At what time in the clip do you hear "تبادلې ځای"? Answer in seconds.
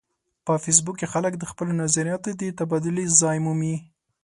2.59-3.37